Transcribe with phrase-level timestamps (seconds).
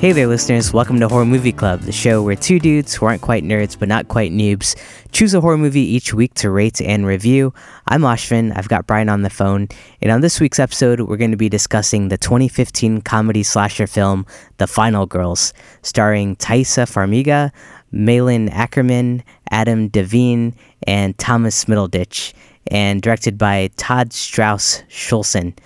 [0.00, 0.72] Hey there, listeners.
[0.72, 3.88] Welcome to Horror Movie Club, the show where two dudes who aren't quite nerds but
[3.88, 4.76] not quite noobs
[5.10, 7.52] choose a horror movie each week to rate and review.
[7.88, 8.56] I'm Ashvin.
[8.56, 9.66] I've got Brian on the phone.
[10.00, 14.24] And on this week's episode, we're going to be discussing the 2015 comedy slasher film,
[14.58, 17.50] The Final Girls, starring Taissa Farmiga,
[17.90, 20.54] Malin Akerman, Adam Devine,
[20.86, 22.34] and Thomas Middleditch,
[22.68, 25.58] and directed by Todd Strauss Schulson.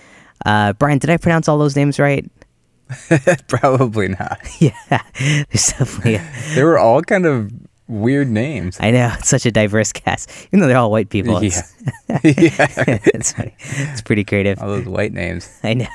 [0.46, 2.24] Uh, Brian, did I pronounce all those names right?
[3.48, 4.38] Probably not.
[4.60, 6.16] Yeah, there's definitely.
[6.16, 7.51] A, They were all kind of
[7.88, 8.78] weird names.
[8.80, 11.42] I know it's such a diverse cast, even though they're all white people.
[11.42, 11.62] Yeah.
[12.09, 12.98] It's, yeah.
[13.06, 13.55] it's, funny.
[13.59, 14.63] it's pretty creative.
[14.63, 15.48] All those white names.
[15.63, 15.87] I know.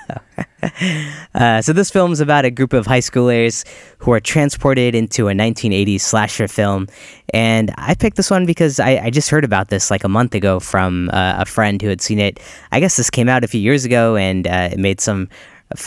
[1.34, 3.66] Uh, so this film's about a group of high schoolers
[4.00, 6.88] who are transported into a 1980s slasher film,
[7.34, 10.36] and I picked this one because I, I just heard about this like a month
[10.36, 12.40] ago from uh, a friend who had seen it.
[12.72, 15.30] I guess this came out a few years ago, and uh, it made some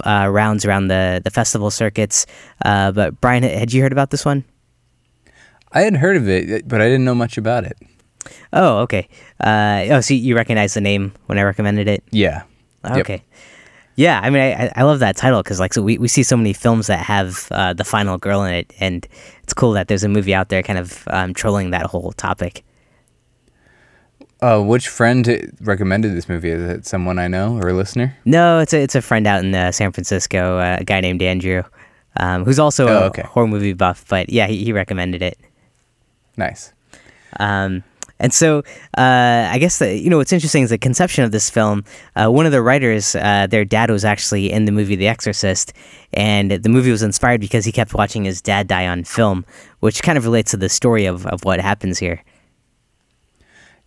[0.05, 2.27] uh, rounds around the the festival circuits.
[2.65, 4.45] Uh, but Brian, had you heard about this one?
[5.73, 7.79] I had heard of it, but I didn't know much about it.
[8.53, 9.09] Oh, okay.
[9.39, 12.03] Uh, oh, so you recognize the name when I recommended it?
[12.11, 12.43] Yeah.
[12.85, 12.99] Yep.
[12.99, 13.23] Okay.
[13.97, 16.37] Yeah, I mean, I, I love that title because like so we, we see so
[16.37, 19.07] many films that have uh, the final girl in it, and
[19.43, 22.65] it's cool that there's a movie out there kind of um, trolling that whole topic.
[24.43, 26.51] Uh, which friend recommended this movie?
[26.51, 28.17] Is it someone I know or a listener?
[28.25, 31.21] No, it's a it's a friend out in uh, San Francisco, uh, a guy named
[31.23, 31.63] Andrew,
[32.17, 33.23] um, who's also Oh, a okay.
[33.23, 34.05] horror movie buff.
[34.09, 35.39] But yeah, he, he recommended it.
[36.39, 36.73] Nice.
[37.39, 37.85] Um,
[38.19, 38.59] and so
[38.99, 41.85] uh, I guess the, you know what's interesting is the conception of this film.
[42.17, 45.73] Uh, one of the writers, uh, their dad was actually in the movie The Exorcist,
[46.15, 49.45] and the movie was inspired because he kept watching his dad die on film,
[49.81, 52.23] which kind of relates to the story of, of what happens here.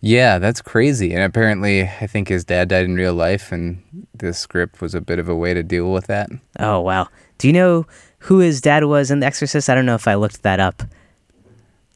[0.06, 1.14] Yeah, that's crazy.
[1.14, 3.82] And apparently, I think his dad died in real life, and
[4.12, 6.28] this script was a bit of a way to deal with that.
[6.58, 7.08] Oh wow!
[7.38, 7.86] Do you know
[8.18, 9.70] who his dad was in The Exorcist?
[9.70, 10.82] I don't know if I looked that up.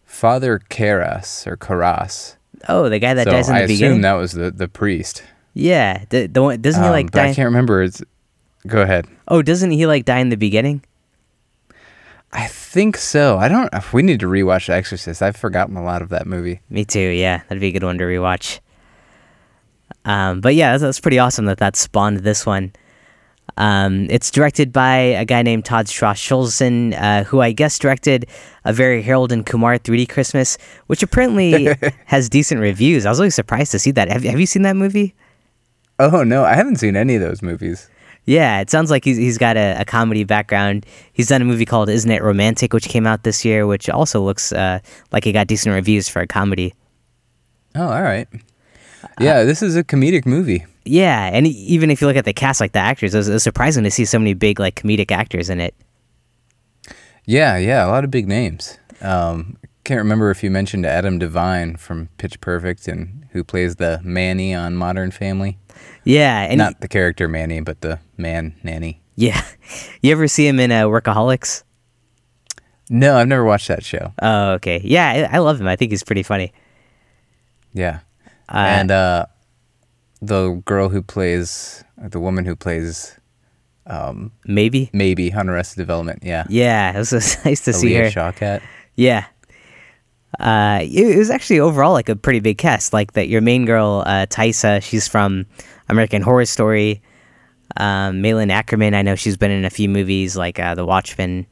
[0.07, 2.37] Father Karras or Karras.
[2.67, 3.85] Oh, the guy that so dies in the beginning.
[3.85, 5.23] I assume that was the, the priest.
[5.53, 7.29] Yeah, the, the one doesn't he Um, like die?
[7.29, 7.83] I can't remember.
[7.83, 8.03] It's
[8.67, 9.07] go ahead.
[9.29, 10.83] Oh, doesn't he like die in the beginning?
[12.33, 13.39] I think so.
[13.39, 13.71] I don't.
[13.73, 15.23] If we need to rewatch The Exorcist.
[15.23, 16.61] I've forgotten a lot of that movie.
[16.69, 17.01] Me too.
[17.01, 18.61] Yeah, that'd be a good one to rewatch.
[20.05, 22.73] Um, but yeah, that's, that's pretty awesome that that spawned this one.
[23.57, 28.27] Um, it's directed by a guy named Todd Strauss Schulson, uh, who I guess directed
[28.65, 31.75] a very Harold and Kumar 3D Christmas, which apparently
[32.07, 33.05] has decent reviews.
[33.05, 34.09] I was really surprised to see that.
[34.11, 35.15] Have, have you seen that movie?
[35.99, 37.91] Oh no, I haven't seen any of those movies.
[38.29, 40.85] Yeah, it sounds like he's he's got a, a comedy background.
[41.15, 44.21] He's done a movie called Isn't It Romantic, which came out this year, which also
[44.21, 44.81] looks uh,
[45.13, 46.75] like it got decent reviews for a comedy.
[47.75, 48.29] Oh, all right.
[49.19, 50.67] Yeah, this is a comedic movie.
[50.85, 53.33] Yeah, and even if you look at the cast, like the actors, it was, it
[53.33, 55.75] was surprising to see so many big like comedic actors in it.
[57.25, 58.77] Yeah, yeah, a lot of big names.
[59.01, 64.03] Um, can't remember if you mentioned Adam Devine from Pitch Perfect and who plays the
[64.05, 65.57] Manny on Modern Family.
[66.05, 69.01] Yeah, and Not the character Manny, but the man nanny.
[69.17, 69.43] yeah,
[70.03, 71.63] you ever see him in uh, Workaholics?
[72.91, 74.13] No, I've never watched that show.
[74.23, 74.81] Oh, okay.
[74.83, 75.69] Yeah, I, I love him.
[75.69, 76.53] I think he's pretty funny.
[77.75, 78.01] Yeah,
[78.49, 79.27] Uh, and uh,
[80.23, 83.15] the girl who plays the woman who plays
[83.87, 84.89] um, Maybe.
[84.95, 86.23] maybe on Arrested Development.
[86.25, 88.33] Yeah, Yeah, it was, it was nice to see Alia her.
[88.33, 88.63] Shawkat.
[88.97, 89.27] Yeah.
[90.39, 92.93] Uh, it, was actually overall like a pretty big cast.
[92.93, 95.47] Like that, your main girl, uh, Taissa, she's from
[95.89, 97.03] American Horror Story.
[97.77, 101.47] Um, Malin Akerman, I know she's been in a few movies like uh, The Watchmen.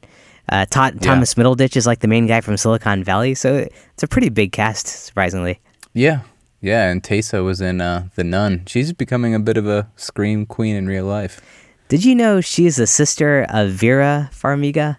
[0.49, 1.01] Uh, Todd, Yeah.
[1.01, 4.51] Thomas Middleditch is like the main guy from Silicon Valley, so it's a pretty big
[4.53, 5.59] cast, surprisingly.
[5.93, 6.21] Yeah,
[6.61, 8.63] yeah, and Taissa was in uh, The Nun.
[8.65, 11.41] She's becoming a bit of a scream queen in real life.
[11.89, 14.97] Did you know she is the sister of Vera Farmiga?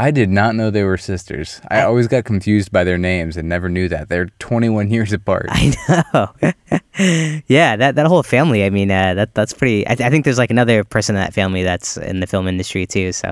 [0.00, 1.60] I did not know they were sisters.
[1.68, 4.08] I always got confused by their names and never knew that.
[4.08, 5.46] They're 21 years apart.
[5.48, 5.74] I
[6.14, 7.40] know.
[7.48, 8.64] yeah, that that whole family.
[8.64, 9.86] I mean, uh, that that's pretty.
[9.88, 12.46] I, th- I think there's like another person in that family that's in the film
[12.46, 13.10] industry too.
[13.10, 13.30] So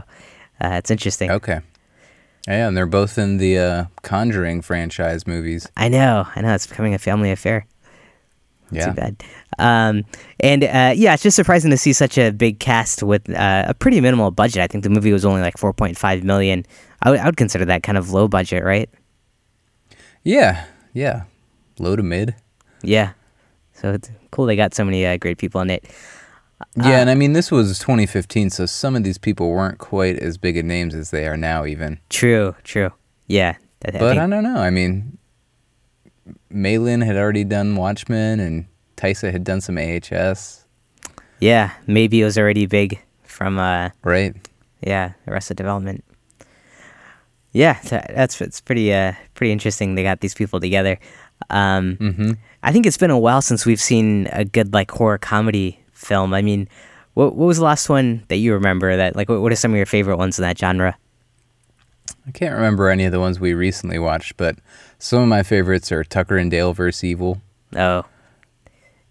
[0.61, 1.31] uh, it's interesting.
[1.31, 1.61] Okay.
[2.49, 5.69] Yeah, and they're both in the uh, Conjuring franchise movies.
[5.77, 6.27] I know.
[6.35, 6.55] I know.
[6.55, 7.67] It's becoming a family affair.
[8.71, 8.87] Yeah.
[8.87, 9.23] Too bad.
[9.59, 10.05] Um,
[10.41, 13.75] and uh, yeah, it's just surprising to see such a big cast with uh, a
[13.75, 14.63] pretty minimal budget.
[14.63, 16.65] I think the movie was only like 4.5 million.
[17.03, 18.91] I would I would consider that kind of low budget, right?
[20.25, 21.25] Yeah, yeah.
[21.79, 22.35] Low to mid.
[22.83, 23.13] Yeah.
[23.75, 25.85] So it's cool they got so many uh, great people in it.
[26.75, 30.39] Yeah, and I mean, this was 2015, so some of these people weren't quite as
[30.39, 31.99] big of names as they are now, even.
[32.09, 32.55] True.
[32.65, 32.93] True.
[33.27, 33.57] Yeah.
[33.85, 34.57] I, I But think- I don't know.
[34.57, 35.19] I mean,
[36.51, 40.67] Malin had already done Watchmen, and Taissa had done some AHS,
[41.41, 41.73] yeah.
[41.87, 44.35] Maybe it was already big from uh, right?
[44.81, 46.05] Yeah, the rest Arrested Development.
[47.53, 49.95] Yeah, that's it's pretty uh pretty interesting.
[49.95, 50.99] They got these people together.
[51.51, 52.33] Um, Mm-hmm.
[52.63, 56.35] I think it's been a while since we've seen a good like horror comedy film.
[56.35, 56.69] I mean,
[57.15, 58.97] what what was the last one that you remember?
[58.97, 60.97] That like what, what are some of your favorite ones in that genre?
[62.27, 64.57] I can't remember any of the ones we recently watched, but
[64.99, 67.05] some of my favorites are Tucker and Dale vs.
[67.05, 67.41] Evil.
[67.75, 68.05] Oh,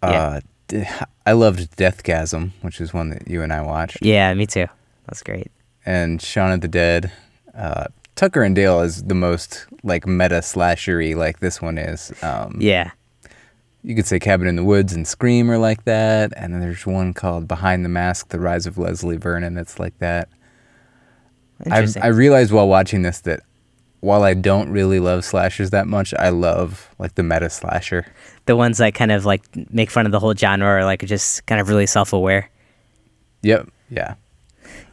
[0.03, 0.09] Yeah.
[0.09, 0.83] Uh, d-
[1.25, 4.67] I loved Deathgasm, which is one that you and I watched, yeah, me too.
[5.07, 5.51] That's great.
[5.85, 7.11] and Shaun of the Dead.
[7.55, 7.85] Uh,
[8.15, 12.11] Tucker and Dale is the most like meta slashery, like this one is.
[12.23, 12.91] Um, Yeah,
[13.83, 16.85] You could say Cabin in the Woods and Scream are like that, and then there's
[16.85, 20.27] one called Behind the Mask: The Rise of Leslie Vernon that's like that.
[21.61, 22.03] I interesting.
[22.03, 23.41] I realized while watching this that
[24.01, 28.05] while I don't really love slashers that much, I love like the meta slasher.
[28.45, 31.07] the ones that kind of like make fun of the whole genre or like are
[31.07, 32.49] just kind of really self aware.
[33.41, 33.69] Yep.
[33.89, 34.15] Yeah.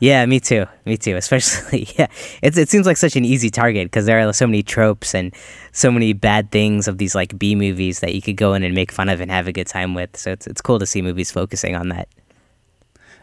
[0.00, 0.66] Yeah, me too.
[0.84, 1.16] Me too.
[1.16, 2.06] Especially, yeah,
[2.42, 5.34] it's it seems like such an easy target because there are so many tropes and
[5.72, 8.74] so many bad things of these like B movies that you could go in and
[8.74, 10.16] make fun of and have a good time with.
[10.16, 12.08] So it's it's cool to see movies focusing on that.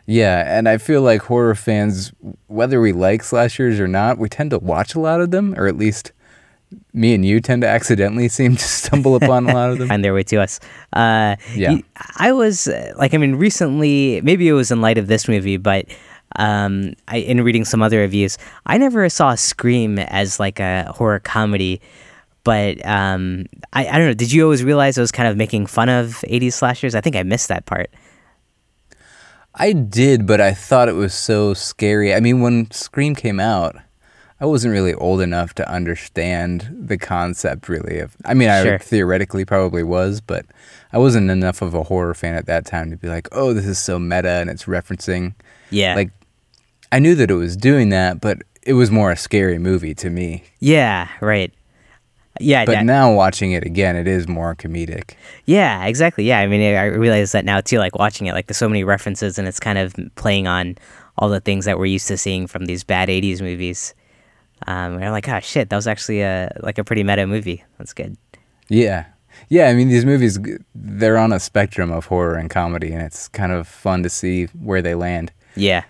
[0.09, 2.11] Yeah, and I feel like horror fans,
[2.47, 5.67] whether we like slashers or not, we tend to watch a lot of them, or
[5.67, 6.13] at least
[6.93, 9.87] me and you tend to accidentally seem to stumble upon a lot of them.
[9.87, 10.59] Find their way to us.
[10.93, 11.77] Uh, Yeah.
[12.17, 15.57] I was uh, like, I mean, recently, maybe it was in light of this movie,
[15.57, 15.85] but
[16.37, 21.19] um, I, in reading some other reviews, I never saw Scream as like a horror
[21.19, 21.81] comedy.
[22.43, 24.13] But um, I, I don't know.
[24.15, 26.95] Did you always realize it was kind of making fun of 80s slashers?
[26.95, 27.91] I think I missed that part.
[29.55, 32.13] I did, but I thought it was so scary.
[32.13, 33.75] I mean, when Scream came out,
[34.41, 39.43] I wasn't really old enough to understand the concept really of I mean, I theoretically
[39.43, 40.45] probably was, but
[40.93, 43.65] I wasn't enough of a horror fan at that time to be like, "Oh, this
[43.65, 45.33] is so meta and it's referencing
[45.71, 45.95] Yeah.
[45.95, 46.11] like
[46.91, 50.09] I knew that it was doing that, but it was more a scary movie to
[50.09, 50.43] me.
[50.59, 51.51] yeah, right.
[52.39, 55.15] Yeah, But now watching it again, it is more comedic.
[55.45, 56.23] Yeah, exactly.
[56.23, 57.77] Yeah, I mean, I realize that now too.
[57.77, 60.77] Like watching it, like there's so many references, and it's kind of playing on
[61.17, 63.93] all the things that we're used to seeing from these bad '80s movies.
[64.67, 67.63] Um, and I'm like, oh shit, that was actually a like a pretty meta movie.
[67.77, 68.17] That's good.
[68.67, 69.05] Yeah.
[69.47, 70.37] Yeah, I mean these movies
[70.75, 74.45] they're on a spectrum of horror and comedy and it's kind of fun to see
[74.47, 75.31] where they land.
[75.55, 75.83] Yeah,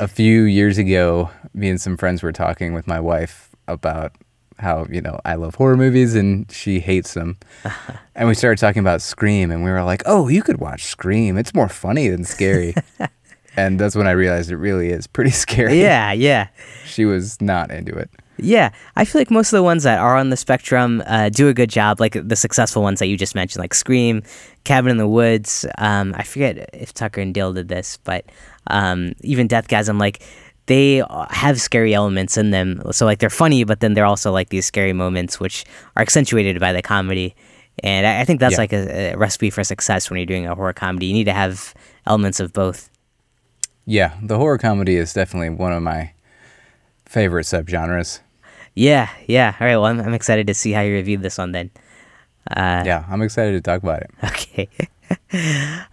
[0.00, 4.12] A few years ago, me and some friends were talking with my wife about
[4.58, 7.38] how, you know, I love horror movies and she hates them.
[8.14, 11.36] and we started talking about Scream and we were like, "Oh, you could watch Scream.
[11.36, 12.74] It's more funny than scary."
[13.56, 15.80] and that's when I realized it really is pretty scary.
[15.80, 16.48] yeah, yeah.
[16.84, 18.10] She was not into it.
[18.38, 21.48] Yeah, I feel like most of the ones that are on the spectrum uh, do
[21.48, 22.00] a good job.
[22.00, 24.22] Like the successful ones that you just mentioned, like Scream,
[24.64, 25.64] Cabin in the Woods.
[25.78, 28.26] Um, I forget if Tucker and Dale did this, but
[28.66, 30.22] um, even Deathgasm, like
[30.66, 32.82] they uh, have scary elements in them.
[32.92, 35.64] So like they're funny, but then they're also like these scary moments, which
[35.96, 37.34] are accentuated by the comedy.
[37.84, 38.58] And I, I think that's Yeah.
[38.58, 41.06] like a, a recipe for success when you're doing a horror comedy.
[41.06, 41.74] You need to have
[42.06, 42.90] elements of both.
[43.84, 46.12] Yeah, the horror comedy is definitely one of my
[47.04, 48.20] favorite subgenres.
[48.74, 49.54] Yeah, yeah.
[49.60, 49.76] All right.
[49.76, 51.70] Well, I'm, I'm excited to see how you review this one then.
[52.50, 54.10] Uh, Yeah, I'm excited to talk about it.
[54.24, 54.68] Okay.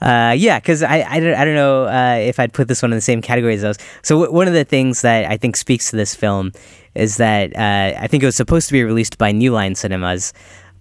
[0.01, 2.91] Uh, yeah, because I, I, don't, I don't know uh, if I'd put this one
[2.91, 3.77] in the same category as those.
[4.01, 6.51] So, w- one of the things that I think speaks to this film
[6.95, 10.33] is that uh, I think it was supposed to be released by New Line Cinemas,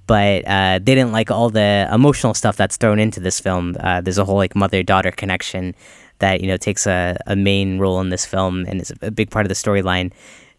[0.07, 3.77] but uh, they didn't like all the emotional stuff that's thrown into this film.
[3.81, 5.75] Uh, there's a whole like mother daughter connection
[6.19, 9.31] that you know takes a, a main role in this film and is a big
[9.31, 10.13] part of the storyline.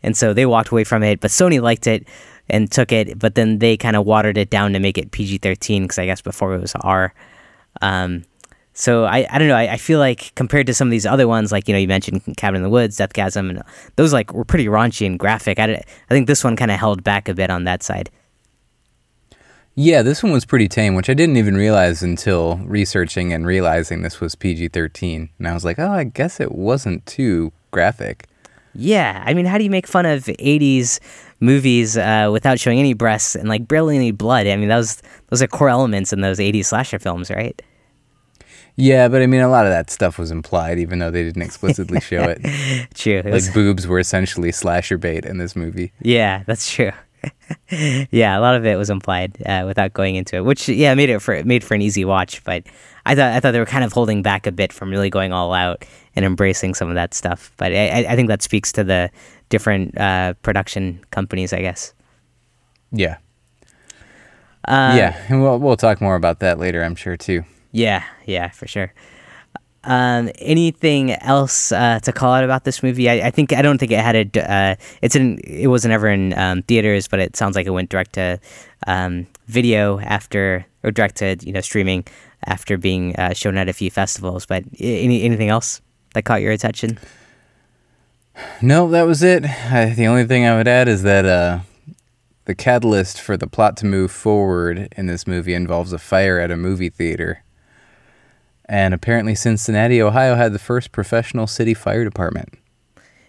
[0.03, 2.07] And so they walked away from it, but Sony liked it
[2.49, 5.37] and took it, but then they kind of watered it down to make it PG
[5.37, 7.13] 13 because I guess before it was R.
[7.81, 8.25] Um,
[8.73, 9.55] so I, I don't know.
[9.55, 11.87] I, I feel like compared to some of these other ones, like you know, you
[11.87, 13.63] mentioned Cabin in the Woods, Deathgasm, and
[13.95, 15.59] those like were pretty raunchy and graphic.
[15.59, 18.09] I, I think this one kind of held back a bit on that side.
[19.75, 24.03] Yeah, this one was pretty tame, which I didn't even realize until researching and realizing
[24.03, 25.29] this was PG 13.
[25.39, 28.27] And I was like, oh, I guess it wasn't too graphic.
[28.75, 30.99] Yeah, I mean, how do you make fun of '80s
[31.43, 34.47] movies uh, without showing any breasts and like barely any blood?
[34.47, 37.61] I mean, those those are core elements in those '80s slasher films, right?
[38.75, 41.43] Yeah, but I mean, a lot of that stuff was implied, even though they didn't
[41.43, 42.39] explicitly show it.
[42.95, 43.19] True.
[43.19, 45.91] It was- Like, boobs were essentially slasher bait in this movie.
[46.01, 46.91] Yeah, that's true.
[48.11, 51.09] yeah, a lot of it was implied uh, without going into it, which yeah made
[51.09, 52.43] it for made for an easy watch.
[52.43, 52.63] But
[53.05, 55.31] I thought I thought they were kind of holding back a bit from really going
[55.31, 55.85] all out
[56.15, 57.51] and embracing some of that stuff.
[57.57, 59.09] But I- I think that speaks to the
[59.53, 61.93] different uh, production companies, I guess.
[62.91, 63.17] Yeah.
[64.67, 67.43] Uh, yeah, and we'll, we'll talk more about that later, I'm sure, too.
[67.71, 68.91] Yeah, yeah, for sure.
[69.83, 73.07] Um, anything else uh, to call out about this movie?
[73.11, 74.51] I, I think I don't think it had a.
[74.51, 75.37] Uh, it's in.
[75.43, 78.39] It wasn't ever in um, theaters, but it sounds like it went direct to
[78.87, 82.05] um, video after or direct to you know streaming
[82.45, 84.45] after being uh, shown at a few festivals.
[84.47, 85.81] But any anything else
[86.13, 86.97] that caught your attention?
[88.61, 89.45] No, that was it.
[89.45, 91.59] I, the only thing I would add is that uh,
[92.45, 96.51] the catalyst for the plot to move forward in this movie involves a fire at
[96.51, 97.43] a movie theater.
[98.65, 102.57] And apparently, Cincinnati, Ohio had the first professional city fire department.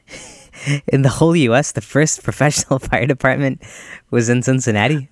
[0.86, 3.60] In the whole U.S., the first professional fire department
[4.10, 5.10] was in Cincinnati.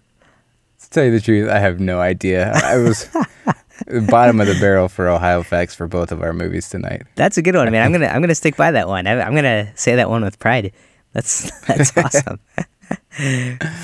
[0.92, 2.52] Tell you the truth, I have no idea.
[2.52, 3.08] I was
[4.08, 7.04] bottom of the barrel for Ohio facts for both of our movies tonight.
[7.14, 7.82] That's a good one, man.
[7.82, 9.06] I'm gonna I'm gonna stick by that one.
[9.06, 10.72] I'm gonna say that one with pride.
[11.14, 12.40] That's that's awesome.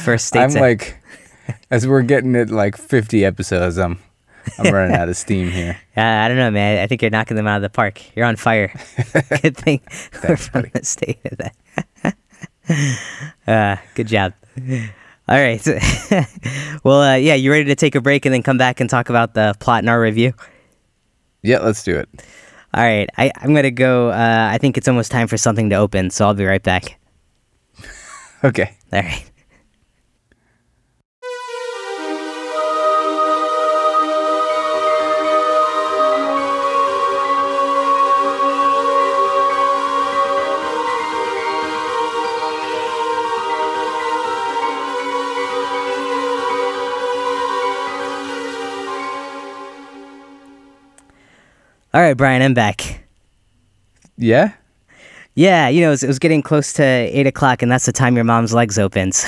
[0.05, 0.41] First state.
[0.41, 1.03] I'm like,
[1.71, 3.99] as we're getting at like 50 episodes, I'm
[4.59, 5.79] I'm running out of steam here.
[5.97, 6.79] Uh, I don't know, man.
[6.83, 8.03] I think you're knocking them out of the park.
[8.17, 8.73] You're on fire.
[9.43, 9.81] good thing
[10.29, 12.17] we're from the state of that.
[13.47, 14.35] uh, good job.
[15.29, 15.65] All right.
[16.85, 19.11] well, uh, yeah, you ready to take a break and then come back and talk
[19.11, 20.33] about the plot in our review?
[21.43, 22.09] Yeah, let's do it.
[22.73, 23.09] All right.
[23.19, 24.09] I, I'm going to go.
[24.09, 26.99] Uh, I think it's almost time for something to open, so I'll be right back.
[28.45, 28.73] Okay.
[28.93, 29.29] All right.
[51.95, 53.05] All right, Brian, I'm back.
[54.17, 54.53] Yeah.
[55.35, 57.93] Yeah, you know, it was, it was getting close to eight o'clock, and that's the
[57.93, 59.13] time your mom's legs open.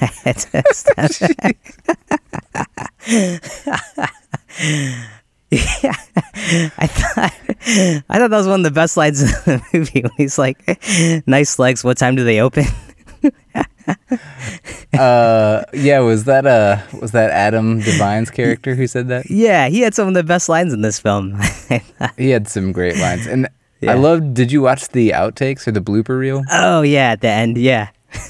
[0.00, 1.10] So I had to stop.
[5.50, 5.94] yeah,
[6.78, 7.32] I thought
[8.08, 10.00] I thought that was one of the best lines in the movie.
[10.02, 10.58] When he's like,
[11.26, 11.84] "Nice legs.
[11.84, 12.64] What time do they open?"
[14.92, 16.00] Uh, yeah.
[16.00, 19.30] Was that uh was that Adam Devine's character who said that?
[19.30, 21.40] yeah, he had some of the best lines in this film.
[22.18, 23.48] He had some great lines, and
[23.80, 23.92] Yeah.
[23.92, 24.34] I loved.
[24.34, 26.42] Did you watch the outtakes or the blooper reel?
[26.50, 27.88] oh yeah, at the end, yeah,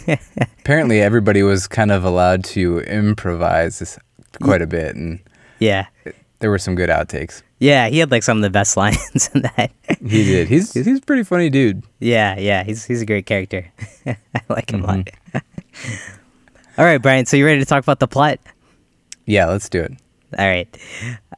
[0.61, 3.99] Apparently, everybody was kind of allowed to improvise
[4.43, 5.19] quite a bit, and
[5.59, 5.87] yeah,
[6.41, 7.43] there were some good outtakes.
[7.59, 7.89] yeah.
[7.89, 9.71] He had like some of the best lines in that.
[10.01, 10.49] He did.
[10.49, 11.85] He's he's a pretty funny dude.
[12.01, 13.71] Yeah, yeah, he's he's a great character.
[14.07, 14.17] I
[14.49, 15.09] like him a lot.
[15.33, 16.15] Mm-hmm.
[16.79, 17.27] All right, Brian.
[17.27, 18.41] So you ready to talk about the plot?
[19.27, 19.93] Yeah, let's do it.
[20.39, 20.69] All right.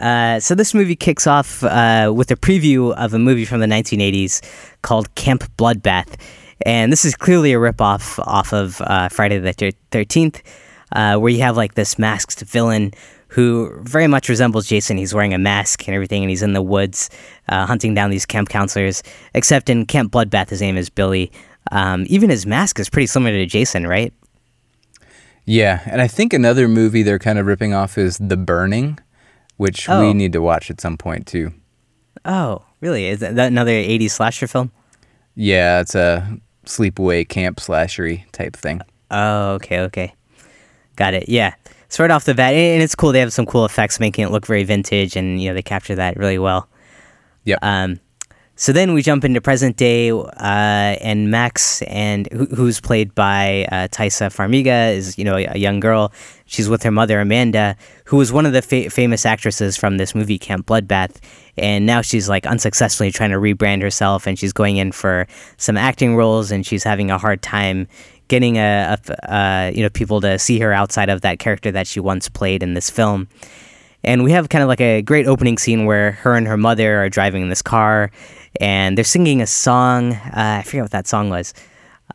[0.00, 3.66] Uh, so this movie kicks off uh, with a preview of a movie from the
[3.66, 4.42] 1980s
[4.82, 6.14] called Camp Bloodbath,
[6.66, 9.52] and this is clearly a ripoff off off of uh, Friday the
[9.90, 10.42] 13th,
[10.92, 12.92] uh, where you have like this masked villain
[13.32, 14.98] who very much resembles Jason.
[14.98, 17.08] He's wearing a mask and everything, and he's in the woods
[17.48, 19.02] uh, hunting down these camp counselors.
[19.34, 21.32] Except in Camp Bloodbath, his name is Billy.
[21.70, 24.12] Um, even his mask is pretty similar to Jason, right?
[25.44, 28.98] Yeah, and I think another movie they're kind of ripping off is The Burning,
[29.56, 30.00] which Oh.
[30.00, 31.52] we need to watch at some point too.
[32.24, 33.06] Oh, really?
[33.06, 34.70] Is that another 80s slasher film?
[35.34, 38.82] Yeah, it's a sleepaway camp slashery type thing.
[39.10, 40.14] Oh, okay, okay.
[40.96, 41.28] Got it.
[41.28, 41.54] Yeah.
[41.92, 43.12] So right off the bat, and it's cool.
[43.12, 45.94] They have some cool effects, making it look very vintage, and you know they capture
[45.94, 46.66] that really well.
[47.44, 47.58] Yep.
[47.61, 48.00] Um,
[48.56, 53.66] so then we jump into present day, uh, and Max, and who, who's played by
[53.70, 56.14] uh, Taissa Farmiga, is you know a, a young girl.
[56.46, 60.14] She's with her mother Amanda, who was one of the fa- famous actresses from this
[60.14, 61.16] movie Camp Bloodbath,
[61.58, 65.26] and now she's like unsuccessfully trying to rebrand herself, and she's going in for
[65.58, 67.87] some acting roles, and she's having a hard time
[68.32, 71.86] getting a, a uh, you know people to see her outside of that character that
[71.86, 73.28] she once played in this film.
[74.04, 77.04] And we have kind of like a great opening scene where her and her mother
[77.04, 78.10] are driving in this car
[78.60, 80.14] and they're singing a song.
[80.14, 81.52] Uh, I forget what that song was.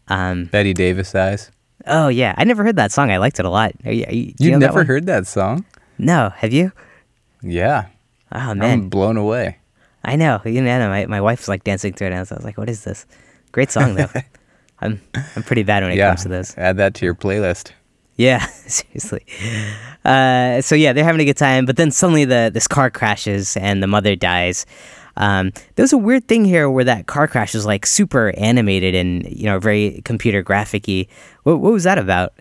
[0.10, 1.50] Um, Bette Davis eyes.
[1.86, 2.34] oh, yeah.
[2.38, 3.10] I never heard that song.
[3.10, 3.72] I liked it a lot.
[3.86, 4.86] Are you, are you, You know never one?
[4.86, 5.64] heard that song?
[5.98, 6.34] No.
[6.36, 6.74] Have you?
[7.42, 7.86] Yeah.
[8.34, 8.90] Oh, I'm man.
[8.90, 9.58] blown away.
[10.04, 10.42] I know.
[10.44, 12.08] You know, my, my wife's like dancing to it.
[12.08, 13.06] And I was like, what is this?
[13.54, 14.10] Great song, though.
[14.80, 15.02] I'm,
[15.36, 16.10] I'm pretty bad when it yeah.
[16.10, 16.58] comes to those.
[16.58, 17.72] Add that to your playlist.
[18.16, 19.26] Yeah, seriously.
[20.04, 23.56] Uh, so yeah, they're having a good time, but then suddenly the this car crashes
[23.58, 24.66] and the mother dies.
[25.18, 29.26] Um, there's a weird thing here where that car crash is like super animated and
[29.30, 31.08] you know very computer graphic-y.
[31.44, 32.34] What, what was that about?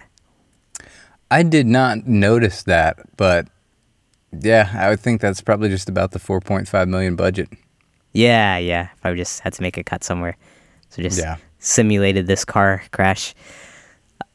[1.31, 3.49] I did not notice that, but
[4.33, 7.49] yeah, I would think that's probably just about the 4.5 million budget.
[8.13, 8.89] Yeah, yeah.
[9.01, 10.37] Probably just had to make a cut somewhere,
[10.91, 11.37] so just Yeah.
[11.59, 13.35] Simulated this car crash.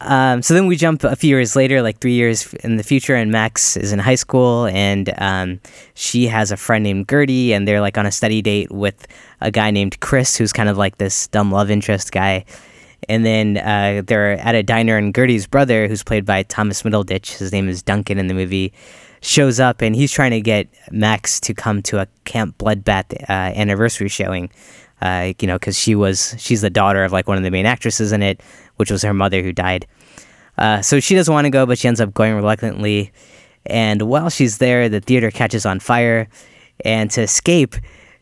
[0.01, 3.15] Um, so then we jump a few years later, like three years in the future,
[3.15, 5.59] and Max is in high school, and um,
[5.93, 9.07] she has a friend named Gertie, and they're like on a study date with
[9.41, 12.45] a guy named Chris, who's kind of like this dumb love interest guy.
[13.09, 17.37] And then uh, they're at a diner, and Gertie's brother, who's played by Thomas Middleditch,
[17.37, 18.73] his name is Duncan in the movie,
[19.21, 23.31] shows up, and he's trying to get Max to come to a Camp Bloodbath uh,
[23.31, 24.49] anniversary showing.
[25.01, 27.65] Uh, you know, because she was she's the daughter of like one of the main
[27.65, 28.41] actresses in it,
[28.75, 29.87] which was her mother who died.
[30.57, 33.11] Uh, so she doesn't want to go, but she ends up going reluctantly.
[33.65, 36.27] And while she's there, the theater catches on fire,
[36.83, 37.75] and to escape,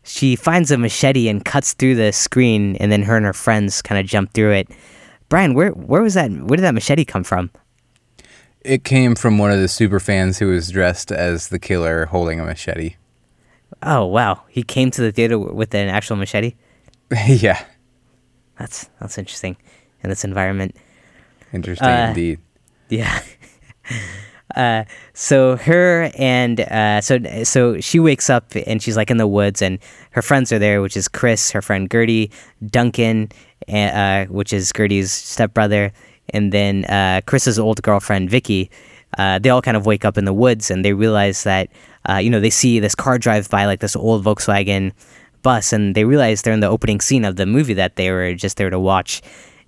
[0.04, 3.82] she finds a machete and cuts through the screen, and then her and her friends
[3.82, 4.70] kind of jump through it.
[5.28, 6.32] Brian, where where was that?
[6.32, 7.52] Where did that machete come from?
[8.62, 12.40] It came from one of the super fans who was dressed as the killer holding
[12.40, 12.96] a machete.
[13.84, 16.56] Oh wow, he came to the theater with an actual machete.
[17.28, 17.64] yeah.
[18.58, 19.58] That's that's interesting
[20.04, 20.76] in this environment.
[21.54, 22.40] Interesting Uh, indeed.
[22.90, 23.22] Yeah.
[24.56, 29.28] uh, so her and uh, so so she wakes up and she's like in the
[29.28, 29.80] woods and
[30.12, 32.32] her friends are there, which is Chris, her friend Gertie,
[32.66, 33.30] Duncan,
[33.72, 35.92] uh, which is Gertie's stepbrother,
[36.30, 38.70] and then uh, Chris's old girlfriend Vicky.
[39.18, 41.70] Uh, they all kind of wake up in the woods and they realize that
[42.08, 44.92] uh, you know they see this car drive by like this old Volkswagen
[45.42, 48.34] bus and they realize they're in the opening scene of the movie that they were
[48.34, 49.22] just there to watch.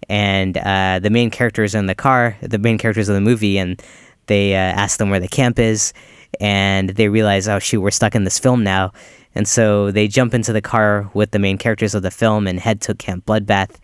[0.10, 3.82] And uh, the main characters in the car, the main characters of the movie, and
[4.28, 5.94] they uh, ask them where the camp is,
[6.40, 8.92] and they realize, oh shoot, we're stuck in this film now,
[9.36, 12.60] and so they jump into the car with the main characters of the film and
[12.60, 13.78] head to Camp Bloodbath.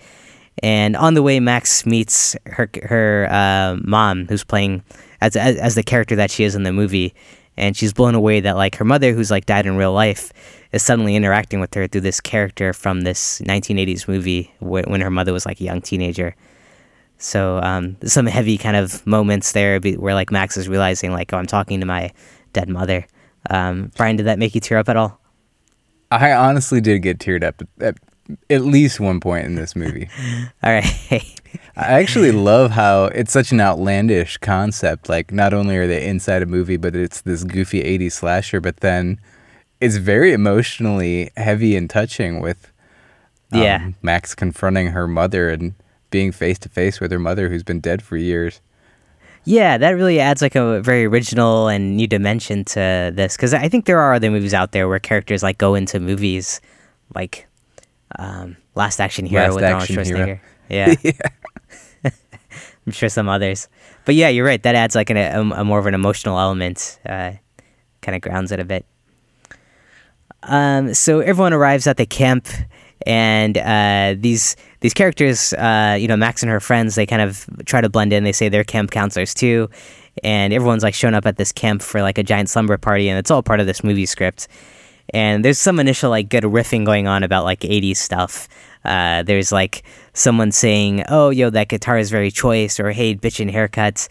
[0.63, 4.83] And on the way, Max meets her her uh, mom, who's playing
[5.21, 7.13] as, as as the character that she is in the movie,
[7.57, 10.33] and she's blown away that like her mother, who's like died in real life,
[10.71, 15.09] is suddenly interacting with her through this character from this 1980s movie wh- when her
[15.09, 16.35] mother was like a young teenager.
[17.17, 21.37] So um, some heavy kind of moments there where like Max is realizing like, oh,
[21.37, 22.11] I'm talking to my
[22.53, 23.07] dead mother.
[23.49, 25.19] Um, Brian, did that make you tear up at all?
[26.11, 27.97] I honestly did get teared up at,
[28.49, 30.09] at least one point in this movie.
[30.63, 31.39] All right.
[31.75, 35.09] I actually love how it's such an outlandish concept.
[35.09, 38.77] Like, not only are they inside a movie, but it's this goofy 80s slasher, but
[38.77, 39.19] then
[39.79, 42.71] it's very emotionally heavy and touching with
[43.51, 43.89] um, Yeah.
[44.01, 45.73] Max confronting her mother and
[46.09, 48.61] being face to face with her mother who's been dead for years.
[49.43, 53.69] Yeah, that really adds like a very original and new dimension to this because I
[53.69, 56.59] think there are other movies out there where characters like go into movies
[57.15, 57.47] like
[58.19, 60.27] um, Last Action Hero Last with Action Arnold Hero.
[60.27, 60.39] Schwarzenegger.
[60.69, 60.93] Yeah,
[62.85, 63.69] I'm sure some others,
[64.03, 64.61] but yeah, you're right.
[64.63, 67.31] That adds like an, a, a more of an emotional element, uh,
[68.01, 68.85] kind of grounds it a bit.
[70.47, 72.47] Um, so everyone arrives at the camp,
[73.05, 77.45] and uh, these these characters, uh, you know, Max and her friends, they kind of
[77.65, 78.23] try to blend in.
[78.23, 79.69] They say they're camp counselors too,
[80.23, 83.19] and everyone's like shown up at this camp for like a giant slumber party, and
[83.19, 84.47] it's all part of this movie script.
[85.13, 88.49] And there's some initial like good riffing going on about like 80s stuff.
[88.83, 89.83] Uh, there's like
[90.13, 94.07] someone saying, "Oh, yo, that guitar is very choice," or "Hey, bitchin' haircuts."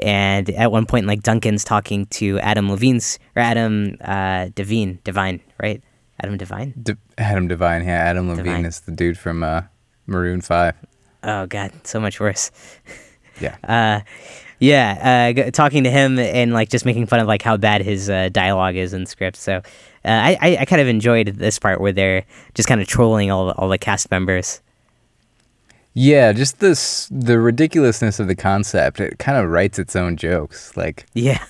[0.00, 5.40] And at one point, like Duncan's talking to Adam Levine's or Adam uh, Devine, Divine,
[5.62, 5.82] right?
[6.20, 6.74] Adam Devine.
[6.82, 8.64] De- Adam Devine, yeah, Adam Levine Devine.
[8.66, 9.62] is the dude from uh,
[10.06, 10.74] Maroon 5.
[11.24, 12.50] Oh God, so much worse.
[13.40, 13.54] Yeah.
[13.62, 14.00] Uh,
[14.58, 17.82] yeah, uh, g- talking to him and like just making fun of like how bad
[17.82, 19.36] his uh, dialogue is in script.
[19.36, 19.60] So uh,
[20.04, 23.52] I, I I kind of enjoyed this part where they're just kind of trolling all
[23.52, 24.60] all the cast members.
[26.00, 29.00] Yeah, just this the ridiculousness of the concept.
[29.00, 30.76] It kind of writes its own jokes.
[30.76, 31.44] Like Yeah,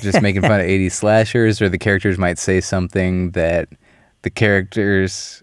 [0.00, 3.68] just making fun of 80s slashers or the characters might say something that
[4.22, 5.42] the characters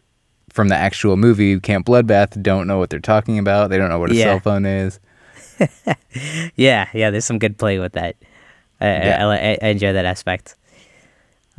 [0.49, 3.69] from the actual movie Camp Bloodbath don't know what they're talking about.
[3.69, 4.23] They don't know what a Yeah.
[4.23, 4.99] cell phone is.
[6.55, 7.09] yeah, yeah.
[7.11, 8.15] There's some good play with that.
[8.79, 9.27] I, Yeah.
[9.27, 10.55] I, I, I enjoy that aspect.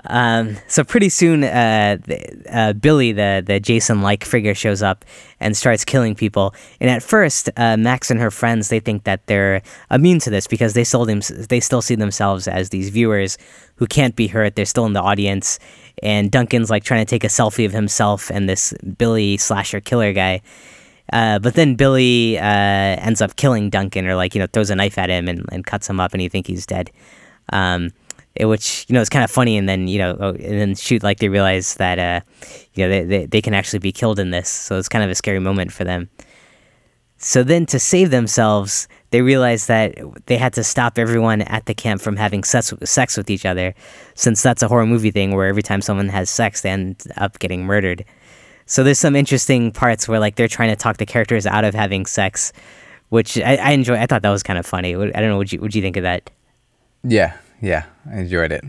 [0.04, 1.98] Um, so pretty soon, uh,
[2.50, 5.04] uh, Billy, the the Jason-like figure, shows up
[5.40, 6.54] and starts killing people.
[6.80, 10.46] And at first, uh, Max and her friends they think that they're immune to this
[10.46, 13.38] because they still them they still see themselves as these viewers
[13.76, 14.54] who can't be hurt.
[14.54, 15.58] They're still in the audience.
[16.00, 20.12] And Duncan's like trying to take a selfie of himself and this Billy slasher killer
[20.12, 20.42] guy.
[21.12, 24.76] Uh, but then Billy uh, ends up killing Duncan, or like you know throws a
[24.76, 26.90] knife at him and, and cuts him up, and you think he's dead.
[27.50, 27.92] Um,
[28.40, 31.02] which you know is kind of funny, and then you know, oh, and then shoot
[31.02, 32.20] like they realize that uh,
[32.74, 35.10] you know they, they they can actually be killed in this, so it's kind of
[35.10, 36.08] a scary moment for them.
[37.20, 41.74] So then, to save themselves, they realize that they had to stop everyone at the
[41.74, 43.74] camp from having sex, sex with each other,
[44.14, 47.40] since that's a horror movie thing where every time someone has sex, they end up
[47.40, 48.04] getting murdered.
[48.66, 51.74] So there's some interesting parts where like they're trying to talk the characters out of
[51.74, 52.52] having sex,
[53.08, 53.96] which I, I enjoy.
[53.96, 54.94] I thought that was kind of funny.
[54.94, 55.38] I don't know.
[55.38, 56.30] Would you would you think of that?
[57.02, 58.64] Yeah, yeah, I enjoyed it.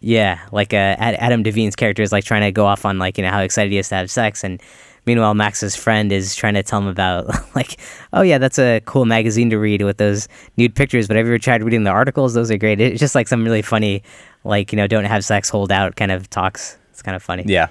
[0.00, 3.24] Yeah, like uh, Adam Devine's character is like trying to go off on like you
[3.24, 4.60] know how excited he is to have sex, and
[5.06, 7.78] meanwhile Max's friend is trying to tell him about like,
[8.12, 11.06] oh yeah, that's a cool magazine to read with those nude pictures.
[11.06, 12.34] But have you ever tried reading the articles?
[12.34, 12.80] Those are great.
[12.80, 14.02] It's just like some really funny,
[14.44, 16.76] like you know, don't have sex, hold out kind of talks.
[16.90, 17.44] It's kind of funny.
[17.46, 17.68] Yeah.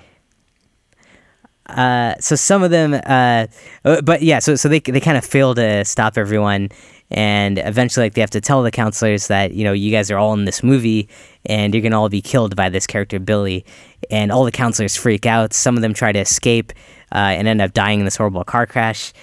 [1.68, 3.48] Uh, so some of them, uh,
[3.86, 6.70] uh but yeah, so so they they kind of fail to stop everyone,
[7.12, 10.18] and eventually like they have to tell the counselors that you know you guys are
[10.18, 11.08] all in this movie
[11.46, 13.66] and you're gonna all be killed by this character Billy,
[14.10, 15.54] and all the counselors freak out.
[15.54, 16.74] Some of them try to escape
[17.12, 19.14] uh, and end up dying in this horrible car crash.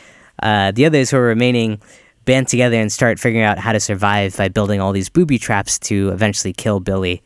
[0.42, 1.80] Uh, the others who are remaining
[2.24, 5.78] band together and start figuring out how to survive by building all these booby traps
[5.78, 7.22] to eventually kill Billy.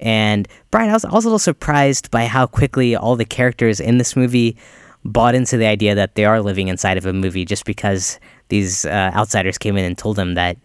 [0.00, 3.78] And Brian, I was, I was a little surprised by how quickly all the characters
[3.78, 4.56] in this movie
[5.04, 8.84] bought into the idea that they are living inside of a movie just because these
[8.84, 10.56] uh, outsiders came in and told them that.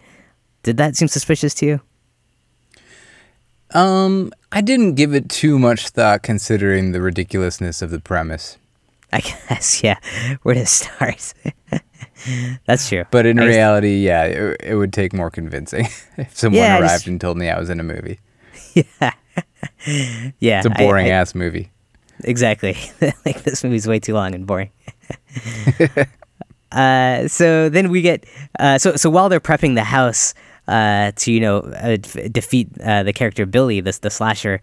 [0.64, 1.82] Did that seem suspicious to you?
[3.74, 8.58] Um, I didn't give it too much thought considering the ridiculousness of the premise.
[9.12, 9.20] I
[9.50, 9.98] guess, yeah.
[10.44, 11.34] Where to start?
[12.66, 13.06] That's true.
[13.12, 15.86] But in reality, yeah, it, it, would take more convincing
[16.18, 18.20] if someone yeah, arrived just, and told me I was in a movie.
[18.74, 19.14] Yeah.
[20.40, 20.58] yeah.
[20.60, 21.72] It's a boring I, I, ass movie.
[22.24, 22.78] Exactly.
[23.26, 24.72] like this movie's way too long and boring.
[26.72, 28.26] uh, so then we get
[28.60, 30.34] uh, so so while they're prepping the house
[30.68, 31.98] uh, to you know uh,
[32.32, 34.62] defeat uh, the character Billy, this the slasher,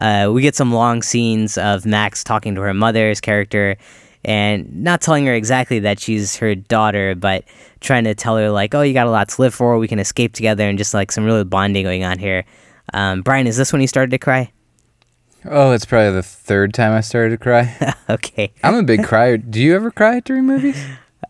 [0.00, 3.76] uh, we get some long scenes of Max talking to her mother's character
[4.24, 7.44] and not telling her exactly that she's her daughter, but
[7.80, 9.78] trying to tell her like, oh, you got a lot to live for.
[9.78, 12.44] We can escape together, and just like some really bonding going on here.
[12.94, 14.52] Um, Brian, is this when you started to cry?
[15.44, 17.94] Oh, it's probably the third time I started to cry.
[18.10, 18.52] okay.
[18.62, 19.38] I'm a big crier.
[19.38, 20.82] Do you ever cry during movies?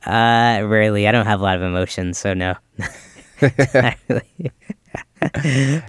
[0.05, 1.09] Uh, rarely.
[1.09, 2.55] I don't have a lot of emotions, so no.
[3.40, 3.57] but
[4.09, 4.22] the,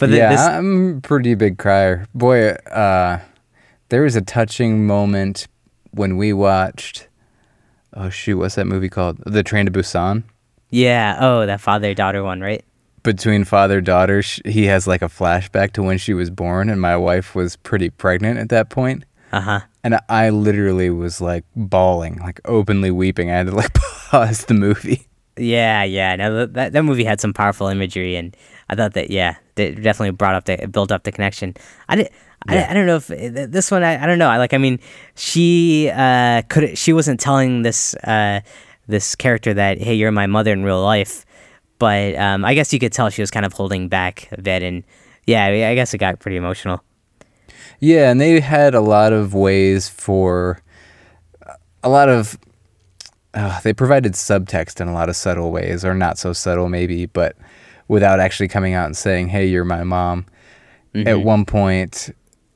[0.10, 0.40] yeah, this...
[0.40, 2.08] I'm a pretty big crier.
[2.14, 3.20] Boy, uh,
[3.90, 5.48] there was a touching moment
[5.92, 7.08] when we watched.
[7.96, 9.20] Oh shoot, what's that movie called?
[9.26, 10.24] The Train to Busan.
[10.70, 11.18] Yeah.
[11.20, 12.64] Oh, that father daughter one, right?
[13.04, 16.96] Between father daughter he has like a flashback to when she was born and my
[16.96, 19.04] wife was pretty pregnant at that point.
[19.32, 19.62] Uh-huh.
[19.84, 23.30] And i literally was like bawling like openly weeping.
[23.30, 23.74] I had to like
[24.10, 25.08] pause the movie.
[25.38, 26.16] Yeah yeah.
[26.16, 28.36] No that, that movie had some powerful imagery and
[28.70, 31.56] i thought that yeah it definitely brought up the built up the connection.
[31.90, 32.10] I did
[32.50, 32.68] yeah.
[32.68, 34.30] I, I don't know if uh, this one I, I don't know.
[34.30, 34.80] I like I mean
[35.16, 38.42] she uh could she wasn't telling this uh
[38.88, 41.26] this character that hey you're my mother in real life
[41.84, 44.64] but um, I guess you could tell she was kind of holding back a bit,
[44.64, 44.86] and
[45.26, 46.82] yeah, I guess it got pretty emotional.
[47.82, 50.62] Yeah, and they had a lot of ways for
[51.84, 52.40] a lot of.
[53.34, 57.06] Uh, they provided subtext in a lot of subtle ways, or not so subtle, maybe,
[57.06, 57.36] but
[57.90, 60.26] without actually coming out and saying, "Hey, you're my mom."
[60.96, 61.10] Mm-hmm.
[61.10, 62.12] At one point,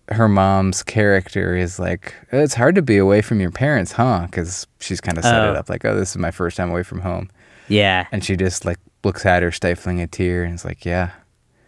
[0.07, 4.67] her mom's character is like, "It's hard to be away from your parents, huh?" Because
[4.79, 5.49] she's kind of set oh.
[5.49, 7.29] it up like, "Oh, this is my first time away from home."
[7.67, 11.11] Yeah, and she just like looks at her, stifling a tear, and it's like, yeah.